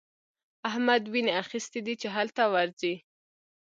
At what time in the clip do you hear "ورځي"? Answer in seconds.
2.53-2.95